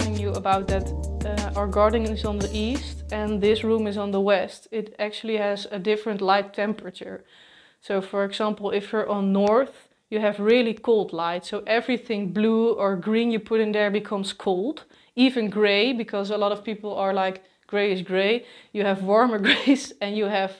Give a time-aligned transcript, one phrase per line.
[0.00, 0.90] telling you about that
[1.24, 4.92] uh, our garden is on the east and this room is on the west, it
[4.98, 7.22] actually has a different light temperature.
[7.80, 11.46] So for example, if you're on north, you have really cold light.
[11.46, 14.82] So everything blue or green you put in there becomes cold.
[15.14, 18.44] Even gray, because a lot of people are like, gray is gray.
[18.72, 20.56] You have warmer grays and you have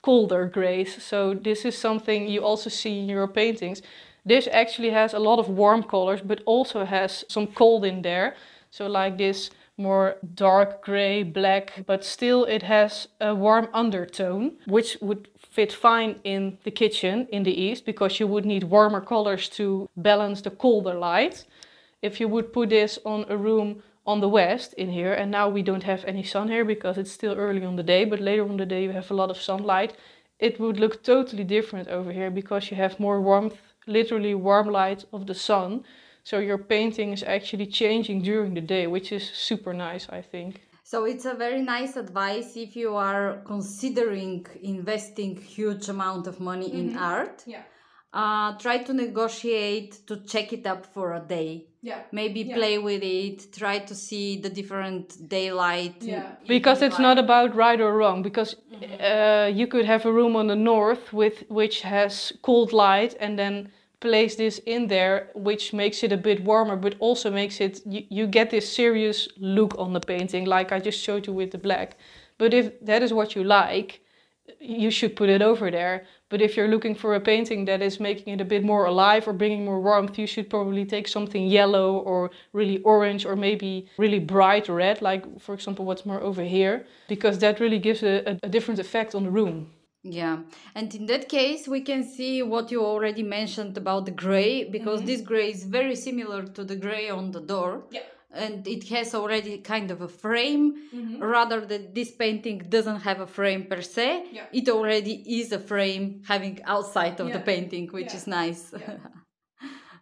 [0.00, 1.02] colder grays.
[1.02, 3.82] So this is something you also see in your paintings.
[4.24, 8.34] This actually has a lot of warm colors, but also has some cold in there.
[8.70, 14.98] So like this more dark gray, black, but still it has a warm undertone, which
[15.00, 19.48] would fit fine in the kitchen in the east because you would need warmer colors
[19.50, 21.44] to balance the colder light.
[22.02, 25.48] If you would put this on a room on the west in here, and now
[25.48, 28.48] we don't have any sun here because it's still early on the day, but later
[28.48, 29.96] on the day you have a lot of sunlight,
[30.38, 35.04] it would look totally different over here because you have more warmth, literally warm light
[35.12, 35.84] of the sun.
[36.28, 40.60] So your painting is actually changing during the day, which is super nice, I think.
[40.84, 46.68] So it's a very nice advice if you are considering investing huge amount of money
[46.68, 46.90] mm-hmm.
[46.90, 47.44] in art.
[47.46, 47.62] Yeah.
[48.12, 51.68] Uh, try to negotiate to check it up for a day.
[51.80, 52.02] Yeah.
[52.12, 52.56] Maybe yeah.
[52.56, 53.50] play with it.
[53.50, 55.96] Try to see the different daylight.
[56.02, 56.32] Yeah.
[56.46, 58.22] Because it's not about right or wrong.
[58.22, 59.02] Because mm-hmm.
[59.02, 63.38] uh, you could have a room on the north with which has cold light, and
[63.38, 67.80] then place this in there which makes it a bit warmer but also makes it
[67.84, 71.50] you, you get this serious look on the painting like I just showed you with
[71.50, 71.96] the black.
[72.38, 74.00] But if that is what you like
[74.60, 76.06] you should put it over there.
[76.30, 79.26] But if you're looking for a painting that is making it a bit more alive
[79.26, 83.88] or bringing more warmth you should probably take something yellow or really orange or maybe
[83.96, 88.38] really bright red like for example what's more over here because that really gives a,
[88.42, 89.70] a different effect on the room
[90.02, 90.38] yeah,
[90.74, 95.00] and in that case, we can see what you already mentioned about the gray, because
[95.00, 95.08] mm-hmm.
[95.08, 97.84] this gray is very similar to the gray on the door.
[97.90, 98.02] Yeah.
[98.30, 101.22] And it has already kind of a frame, mm-hmm.
[101.22, 104.26] rather than this painting doesn't have a frame per se.
[104.30, 104.44] Yeah.
[104.52, 107.38] It already is a frame having outside of yeah.
[107.38, 108.16] the painting, which yeah.
[108.16, 108.72] is nice.
[108.78, 108.98] Yeah.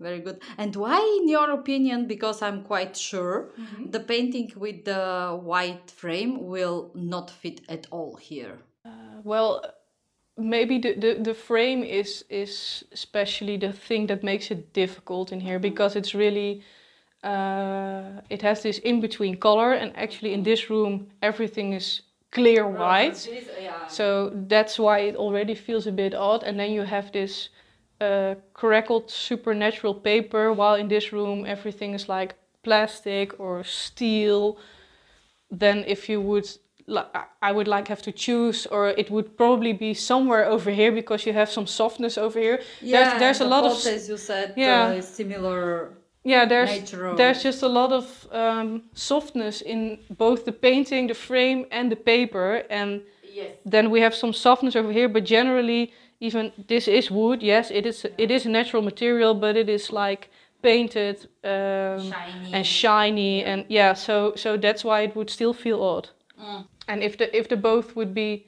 [0.00, 0.40] very good.
[0.58, 3.90] And why, in your opinion, because I'm quite sure mm-hmm.
[3.90, 8.58] the painting with the white frame will not fit at all here?
[8.84, 9.62] Uh, well,
[10.36, 15.40] maybe the, the, the frame is is especially the thing that makes it difficult in
[15.40, 16.62] here because it's really
[17.22, 23.28] uh, it has this in-between color and actually in this room everything is clear white.
[23.60, 23.86] yeah.
[23.86, 26.42] so that's why it already feels a bit odd.
[26.42, 27.48] And then you have this
[28.00, 34.58] uh, crackled supernatural paper while in this room everything is like plastic or steel.
[35.50, 36.48] Then if you would
[37.42, 41.26] I would like have to choose, or it would probably be somewhere over here because
[41.26, 42.60] you have some softness over here.
[42.80, 45.92] Yeah, there's, there's a lot of as you said, yeah, uh, similar.
[46.22, 51.66] Yeah, there's there's just a lot of um, softness in both the painting, the frame,
[51.70, 53.52] and the paper, and yes.
[53.64, 55.08] then we have some softness over here.
[55.08, 57.42] But generally, even this is wood.
[57.42, 58.06] Yes, it is.
[58.18, 60.28] It is a natural material, but it is like
[60.62, 62.52] painted um, shiny.
[62.52, 63.94] and shiny, and yeah.
[63.94, 66.10] So so that's why it would still feel odd.
[66.88, 68.46] And if the if the both would be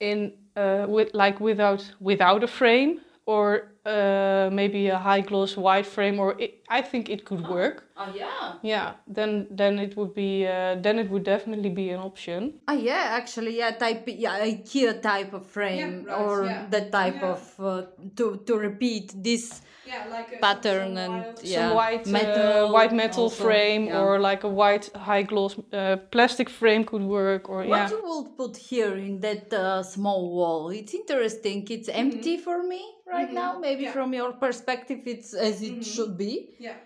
[0.00, 5.86] in uh, with like without without a frame or uh, maybe a high gloss white
[5.86, 7.52] frame, or it, I think it could oh.
[7.52, 7.84] work.
[7.96, 8.54] Oh yeah.
[8.62, 12.60] Yeah, then then it would be uh, then it would definitely be an option.
[12.68, 16.66] Oh yeah, actually yeah, type yeah IKEA type of frame yeah, right, or yeah.
[16.70, 17.32] that type yeah.
[17.32, 17.82] of uh,
[18.16, 22.66] to to repeat this yeah, like a, pattern and wild, yeah, some white uh, metal,
[22.66, 24.00] uh, white metal also, frame yeah.
[24.00, 27.48] or like a white high gloss uh, plastic frame could work.
[27.48, 27.90] Or what yeah.
[27.90, 30.70] you would put here in that uh, small wall?
[30.70, 31.66] It's interesting.
[31.68, 32.44] It's empty mm -hmm.
[32.44, 33.52] for me right mm -hmm.
[33.52, 33.58] now.
[33.58, 33.92] Maybe yeah.
[33.92, 35.92] from your perspective, it's as it mm -hmm.
[35.92, 36.32] should be.
[36.58, 36.76] Yeah.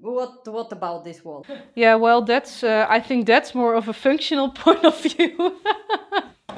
[0.00, 1.44] What what about this wall?
[1.74, 5.32] Yeah, well, that's uh, I think that's more of a functional point of view.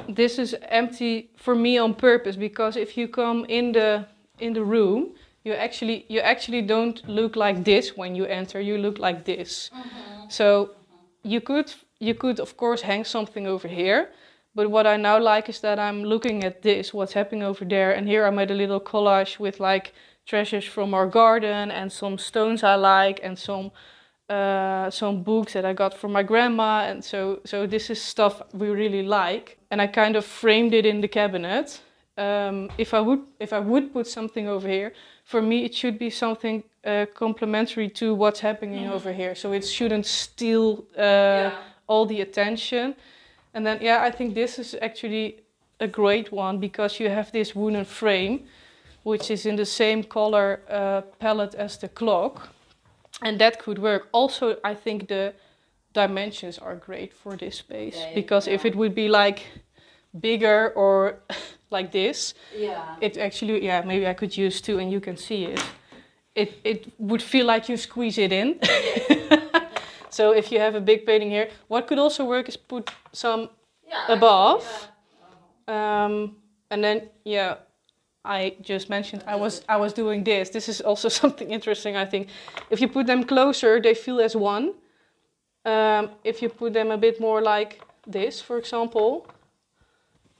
[0.07, 4.05] this is empty for me on purpose because if you come in the
[4.39, 8.77] in the room you actually you actually don't look like this when you enter you
[8.77, 10.29] look like this mm-hmm.
[10.29, 10.71] so
[11.23, 14.09] you could you could of course hang something over here
[14.55, 17.91] but what i now like is that i'm looking at this what's happening over there
[17.91, 19.93] and here i made a little collage with like
[20.25, 23.71] treasures from our garden and some stones i like and some
[24.29, 28.41] uh, some books that I got from my grandma, and so so this is stuff
[28.53, 31.79] we really like, and I kind of framed it in the cabinet.
[32.17, 34.93] Um, if I would if I would put something over here,
[35.23, 38.91] for me, it should be something uh, complementary to what's happening mm.
[38.91, 39.35] over here.
[39.35, 41.57] So it shouldn't steal uh, yeah.
[41.87, 42.95] all the attention.
[43.55, 45.39] And then, yeah, I think this is actually
[45.79, 48.39] a great one because you have this wooden frame,
[49.03, 52.49] which is in the same color uh, palette as the clock.
[53.21, 54.09] And that could work.
[54.11, 55.33] Also, I think the
[55.93, 59.45] dimensions are great for this space Yeah, yeah, because if it would be like
[60.19, 61.19] bigger or
[61.71, 62.97] like this, Yeah.
[62.99, 65.63] it actually yeah maybe I could use two and you can see it.
[66.35, 68.59] It it would feel like you squeeze it in.
[70.15, 73.49] so if you have a big painting here, what could also work is put some
[73.85, 74.63] yeah above.
[75.67, 76.37] Um,
[76.71, 77.55] and then yeah,
[78.23, 80.49] I just mentioned I was I was doing this.
[80.49, 81.97] This is also something interesting.
[81.97, 82.29] I think
[82.69, 84.73] if you put them closer, they feel as one.
[85.65, 89.27] Um, if you put them a bit more like this, for example,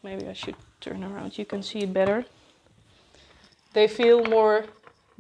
[0.03, 1.37] maybe I should turn around.
[1.37, 2.23] You can see it better.
[3.73, 4.65] They feel more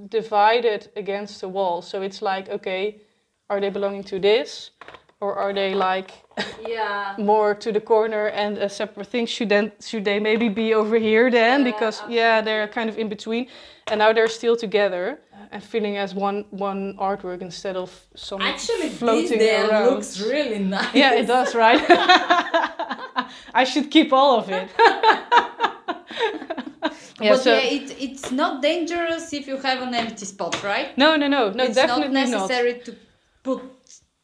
[0.09, 1.81] divided against the wall.
[1.81, 3.01] So it's like, okay,
[3.49, 4.71] are they belonging to this,
[5.19, 6.11] or are they like
[6.67, 7.15] yeah.
[7.19, 9.25] more to the corner and a separate thing?
[9.25, 11.59] Should then should they maybe be over here then?
[11.59, 13.47] Yeah, because uh, yeah they're kind of in between.
[13.87, 15.19] And now they're still together
[15.51, 19.85] and feeling as one one artwork instead of some actually floating this there around.
[19.85, 20.93] looks really nice.
[20.93, 21.81] Yeah it does right?
[23.53, 24.69] I should keep all of it.
[27.21, 30.97] Yeah but so yeah it, it's not dangerous if you have an empty spot right?
[30.97, 31.49] No no no.
[31.49, 32.29] No it's definitely not.
[32.29, 32.93] necessary to
[33.45, 33.61] put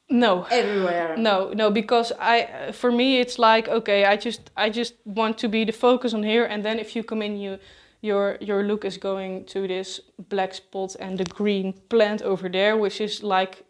[0.09, 4.69] no everywhere No, no, because I, uh, for me, it's like okay, I just, I
[4.69, 7.59] just want to be the focus on here, and then if you come in, you,
[8.01, 12.75] your, your look is going to this black spot and the green plant over there,
[12.75, 13.63] which is like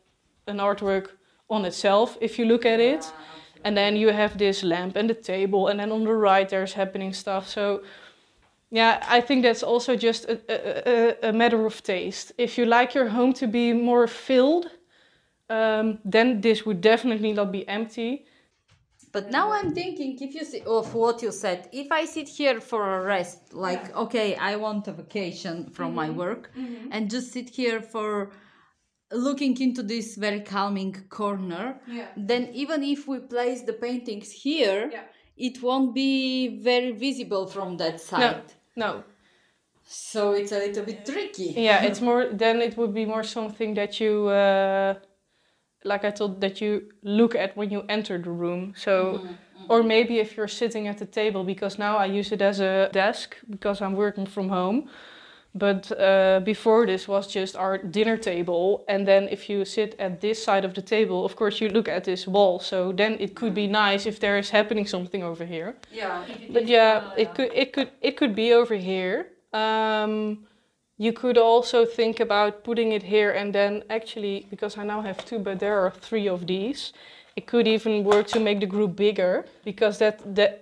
[0.47, 1.09] an artwork
[1.49, 3.13] on itself if you look at it,
[3.63, 6.73] and then you have this lamp and the table, and then on the right there's
[6.73, 7.47] happening stuff.
[7.47, 7.83] So,
[8.71, 12.31] yeah, I think that's also just a, a, a matter of taste.
[12.37, 14.71] If you like your home to be more filled
[15.51, 18.25] um, then this would definitely not be empty.
[19.11, 22.61] But now I'm thinking if you see of what you said, if I sit here
[22.61, 26.43] for a rest, like okay, I want a vacation from my work
[26.91, 28.31] and just sit here for
[29.11, 32.07] looking into this very calming corner, Yeah.
[32.15, 35.03] then even if we place the paintings here, Yeah.
[35.35, 38.47] it won't be very visible from that side.
[38.77, 39.03] No.
[39.83, 41.53] So it's a little bit tricky.
[41.57, 42.27] Yeah, it's more.
[42.31, 44.93] Then it would be more something that you, uh,
[45.83, 48.73] like I told, that you look at when you enter the room.
[48.77, 49.25] So,
[49.69, 52.89] or maybe if you're sitting at the table, because now I use it as a
[52.91, 54.89] desk because I'm working from home.
[55.53, 60.21] But uh, before this was just our dinner table, and then if you sit at
[60.21, 62.59] this side of the table, of course you look at this wall.
[62.59, 65.75] So then it could be nice if there is happening something over here.
[65.91, 66.23] Yeah.
[66.51, 69.27] But yeah, it could it could it could be over here.
[69.51, 70.47] Um,
[71.01, 75.25] you could also think about putting it here and then actually because I now have
[75.25, 76.93] two, but there are three of these.
[77.35, 80.53] It could even work to make the group bigger because that that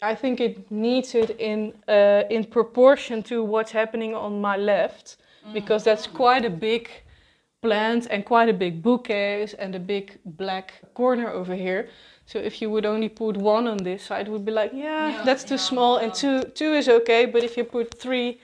[0.00, 5.18] I think it needs it in uh, in proportion to what's happening on my left
[5.52, 6.88] because that's quite a big
[7.60, 11.88] plant and quite a big bookcase and a big black corner over here.
[12.24, 15.08] So if you would only put one on this side, it would be like, yeah,
[15.10, 17.26] Yeah, that's too yeah, small, and two two is okay.
[17.26, 18.40] But if you put three,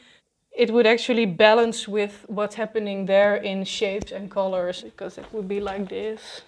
[0.57, 5.47] it would actually balance with what's happening there in shapes and colors, because it would
[5.47, 6.43] be like this.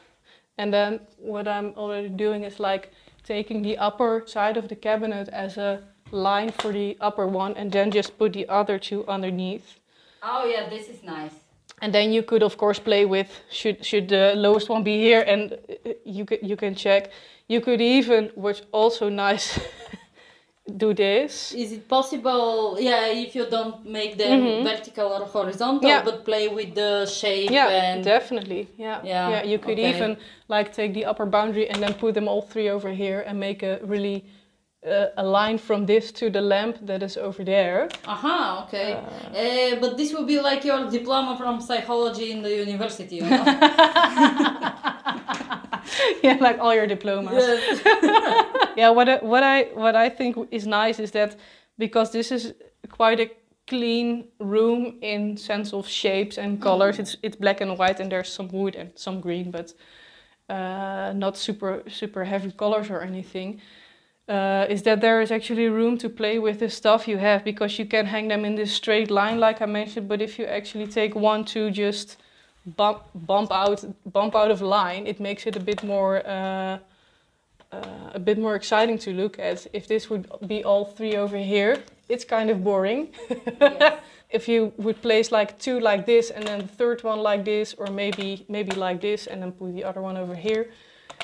[0.56, 2.90] And then what I'm already doing is like
[3.22, 7.70] taking the upper side of the cabinet as a line for the upper one, and
[7.70, 9.76] then just put the other two underneath.
[10.22, 11.32] Oh yeah, this is nice.
[11.80, 15.22] And then you could, of course, play with should should the lowest one be here,
[15.28, 17.10] and uh, you can you can check.
[17.46, 19.60] You could even, which also nice,
[20.76, 21.52] do this.
[21.54, 22.76] Is it possible?
[22.80, 24.62] Yeah, if you don't make them Mhm.
[24.64, 26.02] vertical or horizontal, Yeah.
[26.04, 28.68] but play with the shape Yeah, and definitely.
[28.76, 29.90] Yeah, Yeah, You could okay.
[29.96, 30.16] even
[30.48, 33.62] like take the upper boundary and then put them all three over here and make
[33.62, 34.24] a really
[34.86, 37.88] uh, a line from this to the lamp that is over there.
[38.06, 38.92] Aha, okay.
[38.94, 43.44] Uh, but this will be like your diploma from psychology in the university, you know?
[46.22, 47.34] yeah, like all your diplomas.
[47.34, 47.80] yes.
[48.78, 51.36] yeah what I, what i what i think is nice is that
[51.78, 52.54] because this is
[52.88, 53.28] quite a
[53.66, 58.32] clean room in sense of shapes and colors it's it's black and white and there's
[58.38, 59.74] some wood and some green but
[60.48, 63.60] uh, not super super heavy colors or anything.
[64.28, 67.78] Uh, is that there is actually room to play with the stuff you have because
[67.78, 70.86] you can hang them in this straight line like i mentioned but if you actually
[70.86, 72.18] take one two just
[72.76, 73.82] bump bump out
[74.12, 76.76] bump out of line it makes it a bit more uh,
[77.72, 79.66] uh, a bit more exciting to look at.
[79.72, 83.08] If this would be all three over here, it's kind of boring.
[83.60, 84.00] Yes.
[84.30, 87.74] if you would place like two like this and then the third one like this,
[87.74, 90.70] or maybe maybe like this, and then put the other one over here,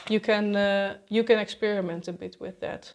[0.09, 2.93] you can uh, you can experiment a bit with that.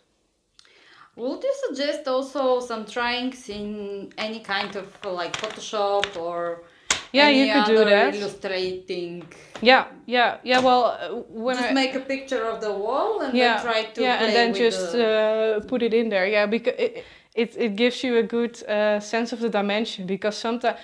[1.15, 6.63] Would you suggest also some tryings in any kind of like Photoshop or
[7.11, 8.15] Yeah, Any you could do that.
[8.15, 9.23] Illustrating.
[9.61, 10.59] Yeah, yeah, yeah.
[10.59, 13.83] Well, uh, when Just I make a picture of the wall and yeah, then try
[13.83, 15.61] to yeah, and then just the...
[15.61, 16.27] uh, put it in there.
[16.27, 20.05] Yeah, because it it, it gives you a good uh, sense of the dimension.
[20.05, 20.77] Because sometimes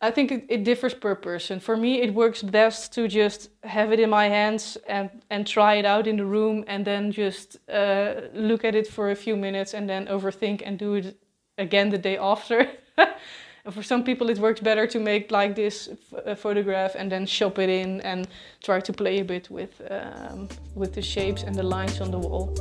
[0.00, 1.60] I think it, it differs per person.
[1.60, 5.74] For me, it works best to just have it in my hands and and try
[5.74, 9.36] it out in the room, and then just uh, look at it for a few
[9.36, 11.16] minutes, and then overthink and do it
[11.56, 12.68] again the day after.
[13.70, 15.90] For some people, it works better to make like this
[16.26, 18.26] uh, photograph and then shop it in and
[18.62, 22.18] try to play a bit with um, with the shapes and the lines on the
[22.18, 22.54] wall.